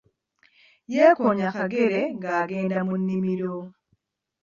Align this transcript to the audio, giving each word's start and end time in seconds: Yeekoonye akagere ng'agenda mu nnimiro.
Yeekoonye 0.93 1.43
akagere 1.51 1.99
ng'agenda 2.17 2.77
mu 2.87 2.95
nnimiro. 2.99 3.55